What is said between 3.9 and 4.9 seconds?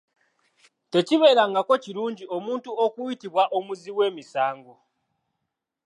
wemisango.